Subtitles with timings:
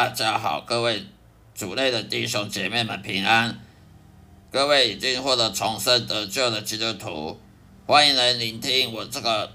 [0.00, 1.04] 大家好，各位
[1.54, 3.60] 主内的弟兄姐妹们平安，
[4.50, 7.38] 各位已经获得重生得救的基督徒，
[7.86, 9.52] 欢迎来聆听我这个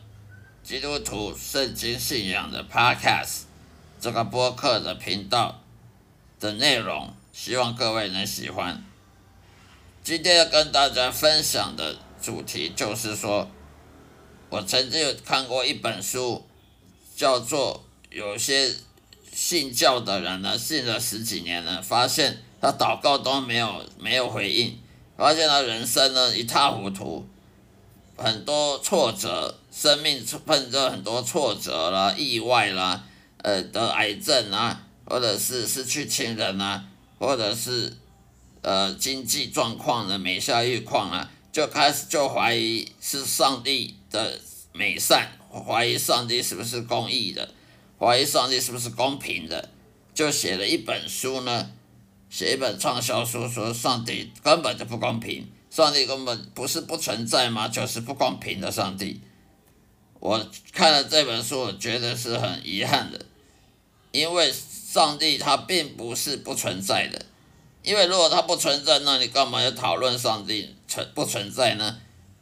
[0.62, 3.46] 基督徒圣经信仰的 Podcast
[4.00, 5.64] 这个播客的频道
[6.40, 8.86] 的内容，希望各位能喜欢。
[10.04, 13.50] 今天要跟大家分享的主题就是说，
[14.52, 16.46] 我曾经有看过一本书，
[17.16, 18.72] 叫做有些。
[19.36, 24.80] 信教的人呢，信了十几年了，发现他祷告都没有没有回应，
[25.18, 27.28] 发现他人生呢一塌糊涂，
[28.16, 33.04] 很多挫折，生命碰着很多挫折啦、意外啦，
[33.40, 36.86] 呃得癌症啊，或者是失去亲人啊，
[37.20, 37.92] 或者是
[38.62, 44.40] 呃经济状况的每下愈况啊，就开始就怀疑是上帝的
[44.72, 47.50] 美善，怀疑上帝是不是公义的。
[47.98, 49.70] 怀疑上帝是不是公平的，
[50.14, 51.72] 就写了一本书呢？
[52.30, 57.70] 写一本畅销书，说上帝根本就不公平，上帝根本不是不存在吗？
[57.70, 59.22] 就是不公平的上帝。
[60.20, 63.26] 我看了这本书，我觉得是很遗憾的，
[64.12, 67.26] 因为上帝他并不是不存在的，
[67.82, 71.98] 因为如果他不存在，那你干嘛要讨论上帝存不存在呢？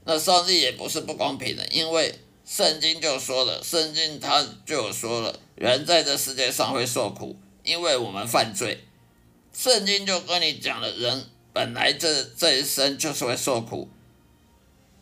[0.06, 2.20] 那上帝也不是不公平的，因为。
[2.46, 8.86] 圣经就说了，圣经他就说了，人在这世界上会受苦，因为我们犯罪。
[9.54, 13.90] 圣经就跟你讲了，人本来这这一生就是会受苦，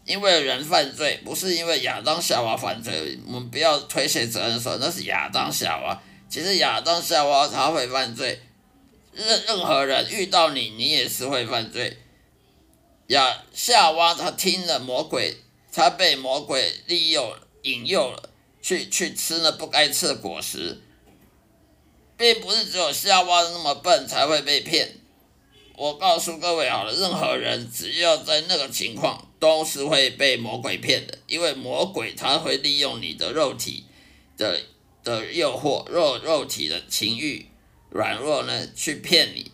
[0.06, 6.00] 因为人犯罪，不是因为亚当夏娃犯罪，我们不要推卸责任说那是亚当夏娃，
[6.30, 8.40] 其实亚当夏娃他会犯罪，
[9.14, 11.98] 任任何人遇到你，你也是会犯罪。
[13.08, 15.38] 亚夏娃他听了魔鬼。
[15.72, 18.30] 他被魔鬼利诱、引诱了，
[18.62, 20.82] 去去吃那不该吃的果实，
[22.18, 24.98] 并不是只有夏娃那么笨才会被骗。
[25.78, 33.86] 我告诉各位好了，任何人只要在那个情况，都是会被魔鬼骗的，因为魔鬼他会利用你的肉体
[34.38, 34.60] 的
[35.04, 37.48] 的诱惑、肉肉体的情欲
[37.90, 39.52] 软弱呢，去骗你。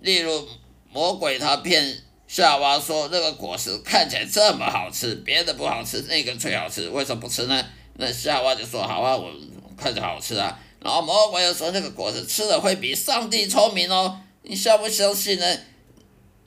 [0.00, 0.48] 例如，
[0.90, 2.02] 魔鬼他骗。
[2.28, 7.66] 夏娃说：“那个果实看起来这么好吃，别的不好吃，那个最好吃，为什么不吃呢？”
[7.96, 9.32] 那夏娃就说：“好啊，我
[9.78, 15.58] 看着好吃啊。”然后魔鬼又说：“那个果实吃了会比上帝聪明哦，你相不相信呢？”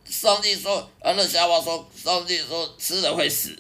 [0.06, 3.58] 上帝说：“啊，那夏娃说，上帝说吃了会死。”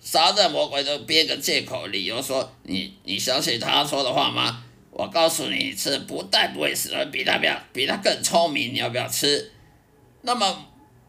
[0.00, 7.38] 撒旦魔鬼都编个借口理由说：“你你相信他说的话吗？”我告诉你，吃不但不会死，而比他
[7.74, 9.52] 比他更聪明，你要不要吃？
[10.22, 10.68] 那么。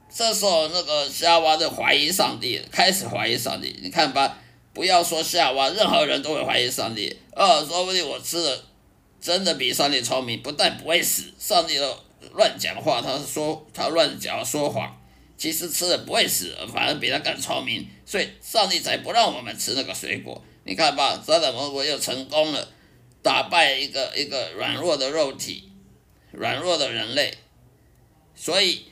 [0.09, 3.77] 这时候，那个夏娃就怀疑上帝，开始怀疑上帝。
[3.83, 4.37] 你看吧，
[4.73, 7.15] 不要说夏娃，任何人都会怀疑上帝。
[7.35, 8.63] 呃，说不定我吃的
[9.21, 11.95] 真的比上帝聪明，不但不会死，上帝都
[12.33, 14.99] 乱讲话，他说他乱讲说谎，
[15.37, 20.43] 其实吃了不会死，反而比他更聪明，所以上帝才不让我们吃那个水果。
[20.63, 22.67] 你看吧，撒旦魔鬼又成功了，
[23.21, 25.71] 打败一个一个软弱的肉体，
[26.31, 27.33] 软弱的人类，
[28.33, 28.85] 所以。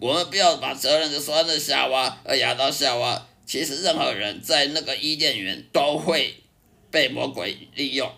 [0.00, 6.34] 我们不要把责任就说那夏娃，呃，亚当夏娃，其实任何人在那个伊甸园都会
[6.90, 8.10] 被魔鬼利用，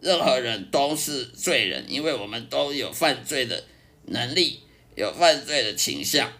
[0.00, 3.62] 任何人都是罪人，因为我们都有犯罪的
[4.06, 4.60] 能力，
[4.96, 6.32] 有犯罪的倾向，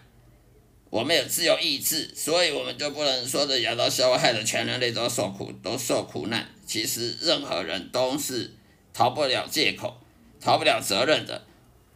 [0.89, 6.49] 我们有自由意志，所以我们就不能说的亚当夏娃害得全人类都受苦，都受苦难。
[6.65, 8.51] 其实任何人都是
[8.95, 10.01] 逃不了借口，
[10.41, 11.45] 逃不了责任的。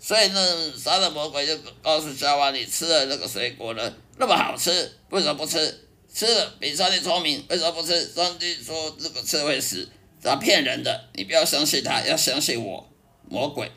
[0.06, 5.88] 所以呢，杀了魔鬼就告诉夏娃：“你吃了那个水果呢，那么好吃，为什么不吃？
[6.14, 8.06] 吃了比上帝聪明，为什么不吃？
[8.10, 9.88] 上帝说这个吃会死，
[10.22, 12.86] 他骗人的，你不要相信他，要相信我，
[13.30, 13.72] 魔鬼。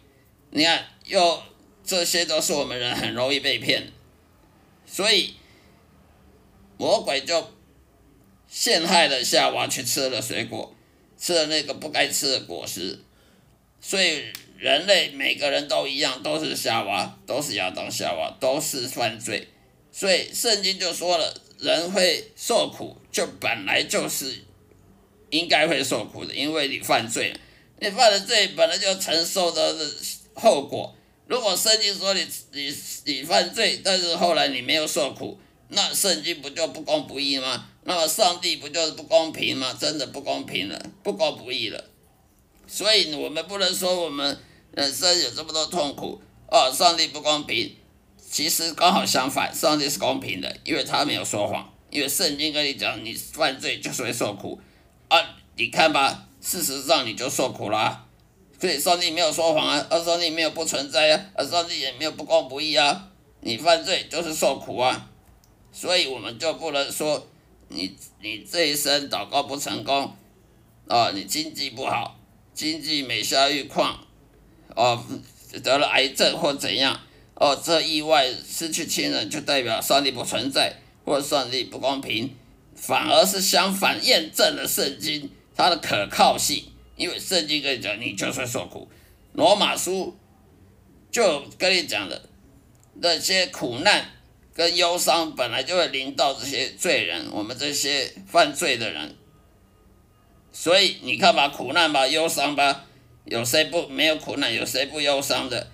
[0.51, 1.41] 你看，又
[1.85, 3.93] 这些都是我们人很容易被骗，
[4.85, 5.37] 所以
[6.77, 7.53] 魔鬼就
[8.49, 10.75] 陷害了夏娃去吃了水果，
[11.17, 12.99] 吃了那个不该吃的果实，
[13.81, 14.25] 所以。”
[14.59, 19.49] 人类每个人都一样，都是夏娃，都是亚当夏娃，都是犯罪，
[19.93, 24.35] 所以圣经就说了，人会受苦，就本来就是
[25.31, 27.35] 应该会受苦的，因为你犯罪，
[27.81, 29.77] 你犯了罪，本来就承受的
[30.35, 30.95] 后果。
[31.27, 32.73] 如果圣经说你你
[33.05, 35.39] 你犯罪，但是后来你没有受苦，
[35.69, 37.69] 那圣经不就不公不义吗？
[37.85, 39.77] 那么上帝不就是不公平吗？
[39.79, 41.85] 真的不公平了，不公不义了。
[42.67, 44.39] 所以我们不能说我们
[44.73, 47.75] 人生有这么多痛苦哦，上帝不公平。
[48.29, 51.73] 其实刚好相反，上帝是公平的，因为他没有说谎。
[51.91, 54.61] 因为圣经跟你讲，你犯罪就是会受苦
[55.09, 55.17] 啊。
[55.55, 58.05] 你看吧，事实上你就受苦了。
[58.61, 63.09] 所以上帝没有说谎啊，而上帝没有不存在啊，而上帝也没有不公不义啊。
[63.41, 65.09] 你犯罪就是受苦啊，
[65.71, 67.27] 所以我们就不能说
[67.69, 70.13] 你你这一生祷告不成功，
[70.89, 72.16] 啊，你经济不好，
[72.57, 74.01] 经济每下愈况，
[74.75, 75.05] 哦，
[75.63, 76.99] 得了癌症或怎样，
[77.35, 80.75] 哦，这意外失去亲人就代表上帝不存在
[81.05, 82.35] 或上帝不公平，
[82.75, 86.65] 反而是相反验证了圣经它的可靠性。
[86.97, 88.89] 因为圣经跟你讲，你就算受苦，
[89.35, 90.17] 罗马书
[91.13, 92.31] 就跟你讲的
[92.95, 94.03] 那些苦难
[94.55, 99.15] 跟忧伤，本来就会临到这些罪人，我们这些犯罪的人。
[100.59, 102.87] 所以你看吧，苦难吧，忧伤吧，
[103.27, 104.53] 有谁不没有苦难？
[104.53, 105.71] 有谁不忧伤的？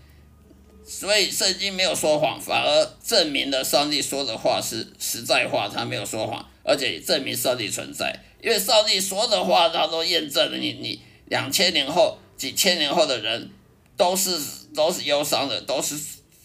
[0.85, 11.01] 所以圣经没有说谎，反而证明了上帝说的话是实在话，他没有说谎，而且也证明上帝存在，因为上帝说的话，他都验证了你你。
[11.27, 13.51] 两千年后、几千年后的人，
[13.97, 14.37] 都是
[14.75, 15.97] 都是忧伤的，都是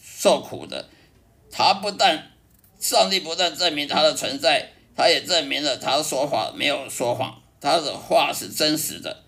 [0.02, 0.88] 受苦的。
[1.50, 2.30] 他不但
[2.78, 9.24] 上帝不但证明他的存在，他也证明了他说话没有说谎，他的话是真实的。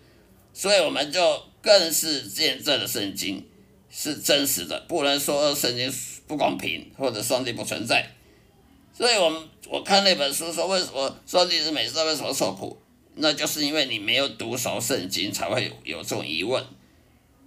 [0.53, 3.47] 所以我们就更是见证了圣经
[3.91, 5.93] 是真实的，不能说圣经
[6.27, 8.11] 不公平或者上帝不存在。
[8.93, 12.77] 所以我们我看那本书说，为什么上帝是美色，为什么受苦？
[13.15, 16.65] 那就是因为你没有读熟圣经，才会有有这种疑问，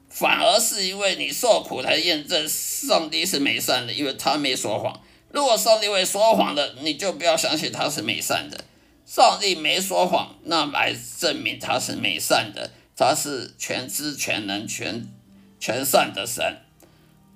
[0.10, 5.02] 反而是因为你受苦才验证上帝是美善的，因为他没说谎。
[5.32, 8.64] 如果上帝会说谎的，你就不要相信他是美善的。
[9.06, 15.08] 上帝没说谎，那来证明他是美善的，他是全知全能全
[15.60, 16.44] 全善的神。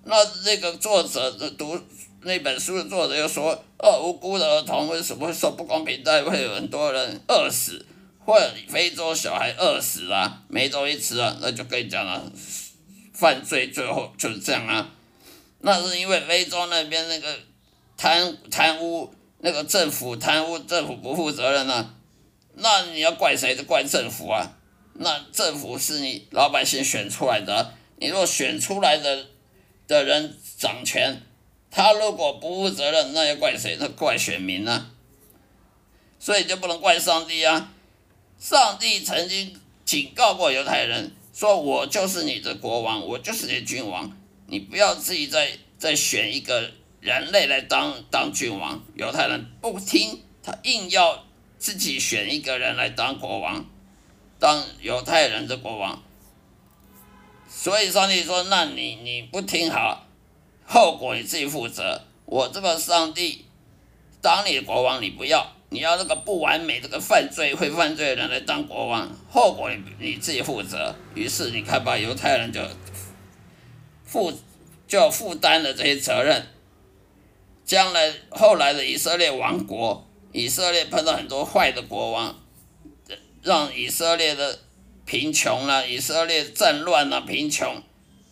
[0.04, 0.16] 那
[0.46, 1.80] 那个作者的读
[2.22, 7.86] 那本书的作者又说，哦，无辜的儿童为什么会受不公平待遇，会有很多人饿死？
[8.26, 12.30] 或者非洲小孩饿死了，没东西吃啊，那就跟你讲了，
[13.14, 14.90] 犯罪最后就是这样啊。
[15.60, 17.40] 那是因为非洲那边那个
[17.96, 21.94] 贪贪污，那个政府贪污，政府不负责任啊。
[22.56, 23.56] 那你要怪谁？
[23.56, 24.58] 就怪政府啊。
[24.94, 29.28] 那政府是你老百姓选出来的，你若选出来的
[29.88, 31.22] 的人掌权，
[31.70, 33.78] 他如果不负责任，那要怪谁？
[33.80, 34.92] 那怪选民呢。
[36.20, 37.72] 所以就不能怪上帝啊。
[38.40, 39.56] 上帝曾经
[39.86, 44.12] 警告过犹太人，说我就是你的国王，我就是你的君王，
[44.48, 48.84] 你不要自己再再选一个人类来当当君王。
[48.96, 51.26] 犹太人不听，他硬要
[51.58, 53.66] 自己选一个人来当国王，
[54.40, 56.02] 当犹太人的国王。
[57.50, 60.06] 所以上帝说：“那你你不听好，
[60.66, 62.04] 后果你自己负责。
[62.26, 63.46] 我这个上帝
[64.22, 70.96] 当你的国王，你不要。”你要那个不完美、这个犯罪会犯罪的人来当国王，后果你你自己负责。
[71.14, 72.62] 于是你看吧，犹太人就
[74.06, 74.32] 负
[74.88, 76.48] 就负担了这些责任。
[77.68, 82.42] 将来后来的以色列王国，以色列碰到很多坏的国王，
[83.44, 84.60] 让以色列的
[85.06, 87.84] 贫穷了，以色列战乱了，贫穷，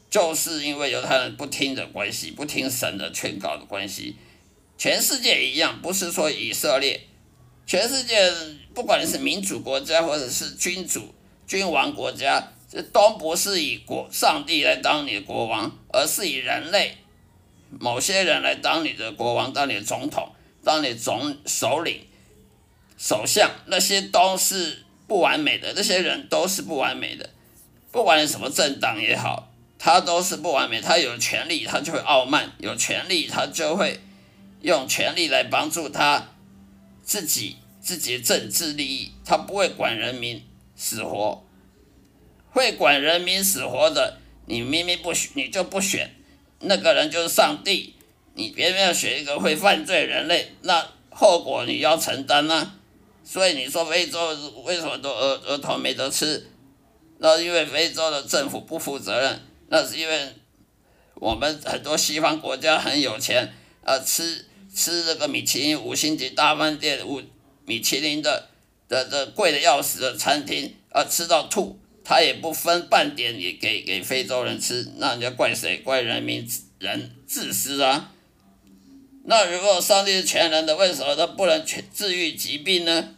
[0.10, 4.15] 就是因为犹太人不听的关系，不听神的劝告的关系。
[4.77, 7.01] 全世界一样，不是说以色列。
[7.68, 8.32] 全世界
[8.74, 11.13] 不管你是民主国家或者是君主、
[11.46, 16.96] 君王国家，这都不是以国上帝来当你的国王，而是以人类
[17.69, 20.31] 某些人来当你的国王、当你的总统、
[20.63, 22.05] 当你总首领、
[22.98, 27.29] 首相，那些都是不完美的，那些人都是不完美的。
[27.91, 30.81] 不管你什么政党也好，他都是不完美。
[30.81, 34.00] 他有权利，他就会傲慢；有权利，他就会
[34.62, 36.29] 用权力来帮助他。
[37.03, 40.43] 自己自己的政治利益，他不会管人民
[40.75, 41.45] 死活，
[42.50, 44.17] 会管人民死活的，
[44.48, 46.14] 你明明不选，你就不选，
[46.59, 47.93] 那个人就是上帝，
[48.33, 52.74] 你偏偏要选一个会犯罪人类，那后果你要承担呢？
[53.24, 56.50] 所以你说非洲为什么都儿儿童没得吃？
[57.19, 60.33] 那因为非洲的政府不负责任，那是因为
[61.15, 64.45] 我们很多西方国家很有钱，啊吃。
[64.77, 67.21] 吃这个米其林五星级大饭店五
[67.65, 68.50] 米其林的
[68.89, 75.79] 的的贵的要死的餐厅啊，吃到吐，他也不分半点也给给非洲人吃，那人家怪谁？
[75.79, 76.47] 怪人民
[76.77, 78.13] 人自私啊！
[79.24, 83.15] 那如果上帝是全能的，为什么他不能全治愈疾病呢？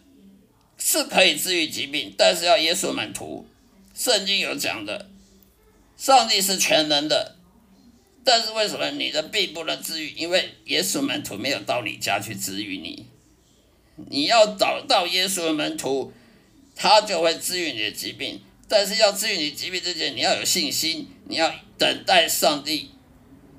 [0.77, 3.45] 是可以治愈疾病，但是要耶稣满徒。
[3.93, 5.09] 圣经有讲的，
[5.97, 7.35] 上帝是全能的。
[8.23, 10.11] 但是为什么你的病不能治愈？
[10.11, 13.05] 因为耶稣门徒没有到你家去治愈你。
[14.09, 16.13] 你要找到耶稣门徒，
[16.75, 18.39] 他就会治愈你的疾病。
[18.67, 22.91] 但是要治愈你疾病之前，你要有信心，你要等待上帝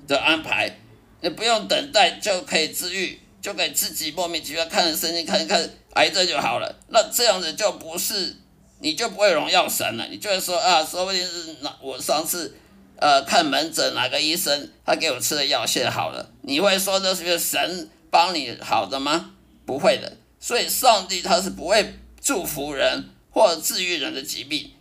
[0.07, 0.79] 的安排。
[1.21, 6.79] 你不用等待就可以治愈，就可以自己莫名其妙看着圣经看一看癌症就好了。
[6.89, 8.37] 那这样子就不是，
[8.79, 10.07] 你就不会荣耀神了。
[10.09, 12.55] 你就会说啊，说不定是那我上次
[12.95, 16.31] 呃看门诊哪个医生他给我吃的药现在好了。
[16.43, 19.31] 你会说这是神帮你好的吗？
[19.65, 20.17] 不会的。
[20.39, 24.71] 所以上帝他是不会祝福人或者治愈人的疾病，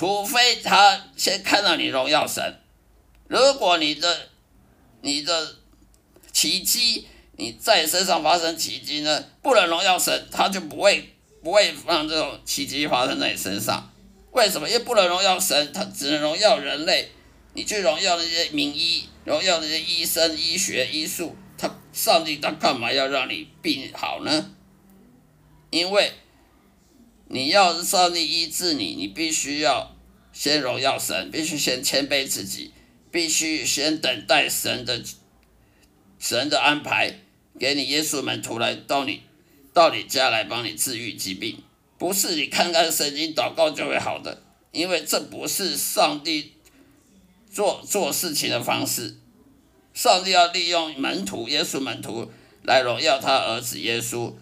[0.00, 2.58] 除非他先看到你荣耀神。
[3.28, 4.30] 如果你的
[5.02, 5.56] 你的
[6.32, 9.22] 奇迹，你在身上发生奇迹呢？
[9.42, 13.92] 不能荣耀神，他就不会不会让这种奇迹发生在你身上。
[14.30, 14.66] 为什么？
[14.66, 17.10] 因为不能荣耀神，他只能荣耀人类。
[17.52, 24.50] 你去荣耀那些名医，荣耀那些医生、医学、医术，他上帝他干嘛要让你病好呢？
[25.68, 26.10] 因为
[27.30, 29.96] 你要上帝医治你，你必须要
[30.32, 32.72] 先荣耀神，必须先谦卑自己。
[33.12, 35.02] 必须先等待神的
[36.20, 37.18] 神的安排，
[37.58, 39.22] 给你耶稣门徒来到你
[39.72, 41.60] 到你家来帮你治愈疾病，
[41.98, 46.52] 不是你看看圣经祷告就会好的，因为这不是上帝
[47.50, 49.16] 做做事情的方式。
[49.92, 52.30] 上帝要利用门徒耶稣门徒
[52.62, 54.32] 来荣耀他儿子耶稣，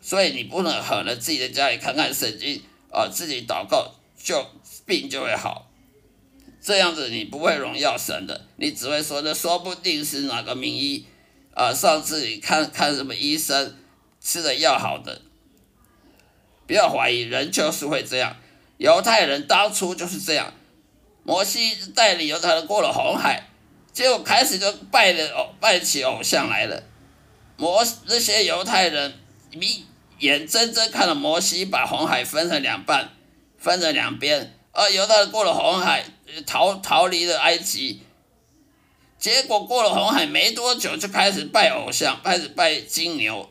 [0.00, 4.44] 所以你不能可能自己在家里看看圣经啊，自己祷告就
[4.86, 5.70] 病就会好。
[6.60, 11.06] 这样子你不会荣耀神的，你只会说的，说不定是哪个名医
[11.54, 13.76] 啊，上次你看看什么医生
[14.20, 15.22] 吃的药好的，
[16.66, 18.36] 不要怀疑，人就是会这样。
[18.76, 20.52] 犹太人当初就是这样，
[21.22, 23.48] 摩西带领犹太人过了红海，
[23.92, 26.82] 结果开始就拜了偶拜起偶像来了。
[27.56, 29.14] 摩那些犹太人，
[29.52, 29.84] 你
[30.18, 33.10] 眼睁睁看着摩西把红海分成两半，
[33.58, 34.54] 分成两边。
[34.70, 34.88] 啊！
[34.88, 36.04] 犹太人过了红海，
[36.46, 38.00] 逃逃离了埃及，
[39.18, 43.50] 结果过了红海没多久，就开始拜偶像，开始拜金牛、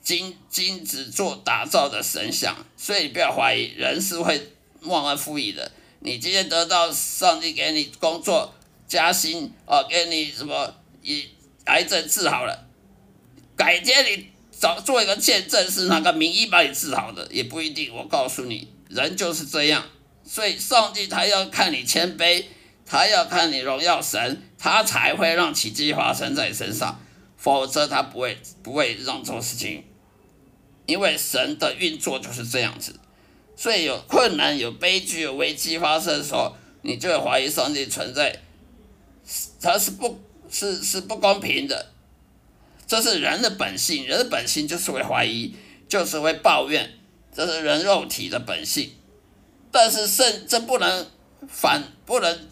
[0.00, 2.64] 金金子做打造的神像。
[2.78, 5.70] 所以你不要怀疑，人是会忘恩负义的。
[6.00, 8.54] 你今天得到上帝给你工作
[8.86, 11.28] 加薪，啊，给你什么以
[11.66, 12.66] 癌症治好了，
[13.54, 17.94] 改天你找做一个见证，是哪个名医把你治好的，也不一定。
[17.94, 19.84] 我告诉你，人就是这样。
[20.24, 22.44] 所以，上帝他要看你谦卑，
[22.84, 27.00] 他要看你荣耀神，他才会让奇迹发生在你身上，
[27.36, 29.84] 否则他不会不会让这种事情。
[30.86, 32.98] 因为神的运作就是这样子，
[33.56, 38.40] 所以有困难、有悲剧、有危机发生的时候，你就会怀疑上帝存在，
[39.60, 40.18] 他是不，
[40.50, 41.92] 是是不公平的，
[42.88, 45.54] 这是人的本性，人的本性就是会怀疑，
[45.86, 46.98] 就是会抱怨，
[47.32, 48.92] 这是人肉体的本性。
[49.70, 51.06] 但是圣这不能
[51.46, 52.48] 反不能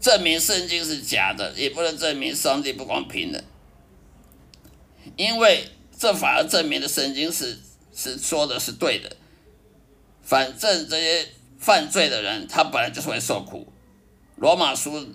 [0.00, 3.44] 证明圣经是假的，也不能证明上帝不公平的，
[5.16, 7.60] 因为这反而证明了圣经是
[7.94, 9.16] 是说的是对的。
[10.24, 11.28] 反正这些
[11.60, 13.72] 犯罪的人，他本来就是会受苦。
[14.34, 15.08] 罗马书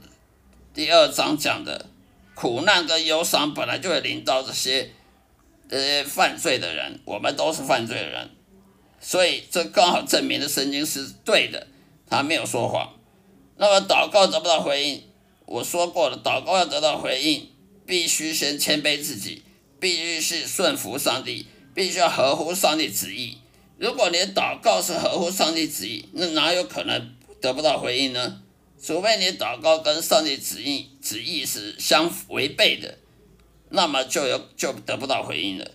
[0.73, 1.89] 第二章讲的
[2.35, 4.91] 苦难跟忧伤本来就会临到这些
[5.69, 8.29] 这些犯罪的人，我们都是犯罪的人。
[8.99, 11.67] 所以这刚好证明了圣经是对的，
[12.09, 12.93] 他没有说谎。
[13.57, 15.03] 那么祷告得不到回应，
[15.45, 17.49] 我说过了，祷告要得到回应，
[17.85, 19.43] 必须先谦卑自己，
[19.79, 23.37] 必须是顺服上帝，必须要合乎上帝旨意。
[23.77, 28.41] 如果你祷告是合乎上帝旨意，那哪有可能得不到回应呢？
[28.83, 32.97] 除非你祷告跟上帝旨意旨意是相违背的，
[33.69, 35.71] 那么就有就得不到回应了。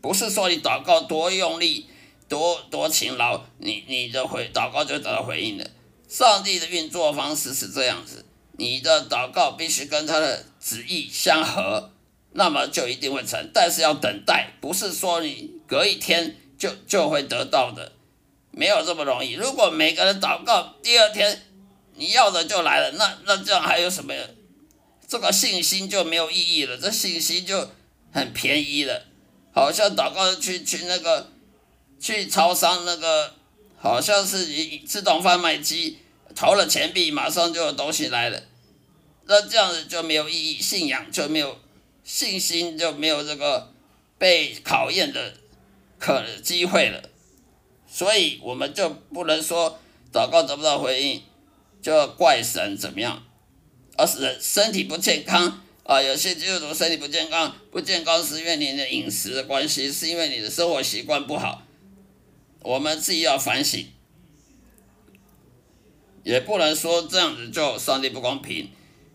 [0.00, 1.88] 不是说你祷告多用力。
[2.28, 5.66] 多多勤劳，你你的回祷告就得到回应了。
[6.08, 11.92] 上帝的运作方式是这样子，你的祷告必须跟他的旨意相合，
[12.32, 13.50] 那么就一定会成。
[13.52, 17.92] 但是要等待，不是说你隔一天就就会得到的，
[18.50, 19.32] 没有这么容易。
[19.32, 21.38] 如果每个人祷告第二天
[21.96, 24.14] 你要的就来了，那那这样还有什么？
[25.06, 27.70] 这个信心就没有意义了，这信心就
[28.12, 29.06] 很便宜了，
[29.54, 31.30] 好像祷告去去那个。
[32.02, 33.32] 去超商那个
[33.78, 35.98] 好像是一自动贩卖机，
[36.34, 38.42] 投了钱币，马上就有东西来了。
[39.26, 41.60] 那这样子就没有意义，信仰就没有
[42.02, 43.72] 信心，就没有这个
[44.18, 45.34] 被考验的
[46.00, 47.00] 可机会了。
[47.88, 49.78] 所以我们就不能说
[50.12, 51.22] 祷告得不到回应，
[51.82, 53.22] 就要怪神怎么样，
[53.98, 56.00] 而是身体不健康啊。
[56.00, 61.62] 有些基督徒身体不健康，不健康是因为你的饮食的关系，是因为你的生活习惯不好。
[62.60, 63.84] 我们自己要反省，
[66.22, 68.70] 也不能说这样子就上帝不公平，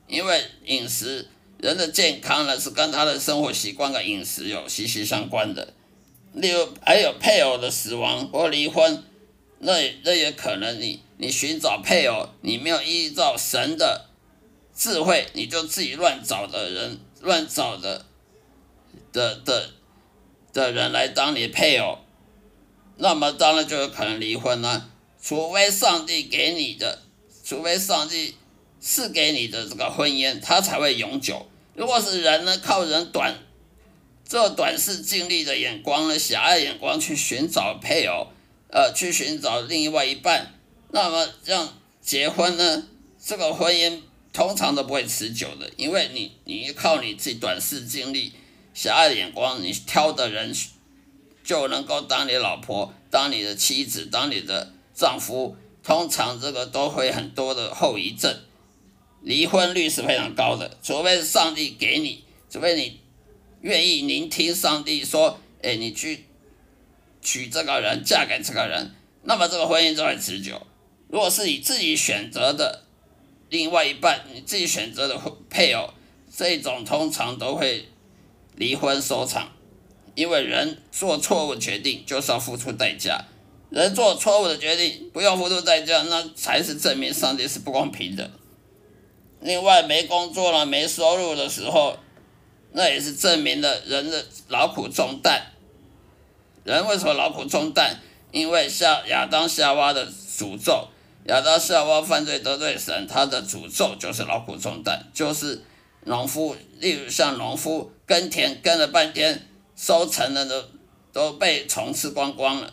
[0.09, 5.73] 因为饮食人的健康呢是跟他的生活习惯跟饮食有息息相关的。
[6.33, 9.01] 例如还有配偶的死亡或离婚，
[9.59, 9.73] 那
[10.03, 14.05] 那也可能你你寻找配偶，你没有依照神的
[14.75, 18.05] 智慧，你就自己乱找的人，乱找的
[19.11, 19.71] 的的
[20.53, 21.99] 的人来当你配偶。
[22.97, 24.89] 那么当然就有可能离婚了，
[25.21, 27.03] 除非上帝给你的，
[27.43, 28.35] 除非上帝
[28.79, 31.47] 赐给你的这个婚姻，它才会永久。
[31.75, 33.35] 如果是人呢，靠人短，
[34.27, 38.27] 这短视尽力的眼光呢，狭隘眼光去寻找配偶，
[38.69, 40.53] 呃，去寻找另外一半，
[40.91, 42.87] 那么这样结婚呢，
[43.23, 48.33] 这个婚姻通常都不会持久的，因为你你靠你自己短视尽力、
[48.73, 50.55] 狭隘的眼光，你挑的人。
[51.43, 58.37] 就能够当你老婆、当你的妻子、当你的丈夫，通常这个都会很多的后遗症，
[59.21, 60.77] 离婚率是非常高的。
[60.83, 62.99] 除非是上帝给你，除非你
[63.61, 66.25] 愿意聆听上帝说，哎，你去
[67.27, 70.65] 娶这个人、嫁给这个人，那么这个婚姻就会持久。
[71.09, 72.83] 如果是你自己选择的
[73.49, 75.89] 另外一半，你自己选择的配偶，
[76.33, 77.89] 这种通常都会
[78.55, 79.51] 离婚收场。
[80.15, 83.25] 因为人做错误决定就是要付出代价，
[83.69, 88.31] 人做错误的决定不用付出代价，那才是证明上帝是不公平的。
[89.41, 91.97] 另外，没工作了、没收入的时候，
[92.71, 95.51] 那也是证明了人的劳苦重担。
[96.67, 97.95] 人为什么劳苦重担？
[98.31, 100.87] 因为夏亚当夏娃的诅咒，
[101.25, 105.63] 亚当夏娃犯罪得罪神，他的诅咒就是劳苦重担，就是
[106.03, 109.47] 农夫，例如像农夫耕田耕了半天。
[109.79, 110.63] 收成的都
[111.13, 112.65] 都被虫吃光光了，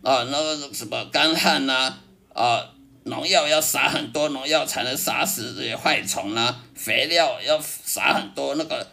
[0.00, 1.94] 啊，那个什么干旱呐，
[2.32, 2.70] 啊，
[3.04, 8.86] 农药要撒很多农药才能杀死这些害虫啊，肥料要撒很多，那个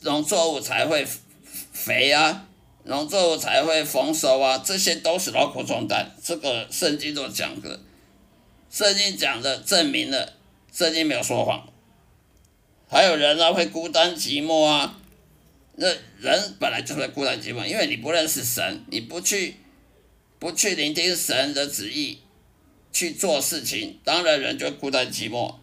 [0.00, 1.06] 农作物才会
[1.74, 2.46] 肥啊，
[2.86, 6.08] 农作物才会丰收啊，这些都是劳苦重担。
[6.22, 7.80] 这个圣经都讲的，
[8.70, 10.34] 圣经讲的证明了，
[10.72, 11.68] 圣经没有说谎。
[12.88, 15.00] 还有人啊，会孤单寂寞啊。
[15.74, 15.88] 那
[16.20, 19.56] 人本来就会孤单寂寞，因为你不认识神，你不去
[20.38, 22.20] 不去聆听神的旨意
[22.92, 25.56] 去做事情，当然人就孤单寂寞。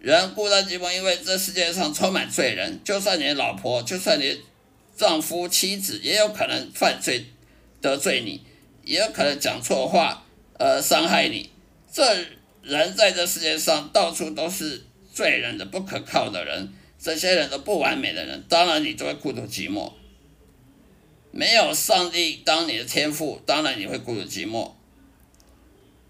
[0.00, 4.38] 人孤单寂寞，因为这世界上充满罪人，就算你老婆，就算你
[4.96, 7.26] 丈夫、妻子，也有可能犯罪
[7.80, 8.42] 得罪你，
[8.84, 10.24] 也有可能讲错话，
[10.58, 11.50] 呃，伤害你。
[11.92, 12.02] 这
[12.62, 16.72] 人在这世界上到处都是罪人的，不可靠的人。
[16.98, 19.92] 这些人都不完美的人，当然你就会孤独寂寞。
[21.32, 24.72] 没有上帝当你的天赋，当然你会孤独寂寞。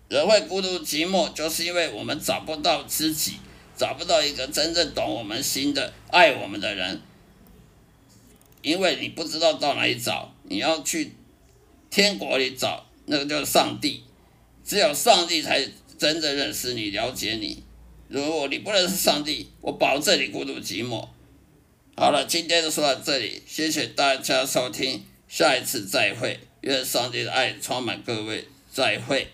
[0.08, 3.38] 人会孤独寂寞，就是因为我们找不到知己，
[3.76, 7.00] 找不到一个真正懂我们心的、爱我们的人。
[8.64, 11.12] 因为你不知道到哪里找，你要去
[11.90, 14.02] 天国里找，那个叫上帝。
[14.64, 15.62] 只有上帝才
[15.98, 17.62] 真正认识你、了解你。
[18.08, 21.06] 如果你不认识上帝，我保证你孤独寂寞。
[21.96, 29.28] 好了，今天就说到这里，谢谢大家收听，下一次再会，愿上帝的爱充满各位，再会。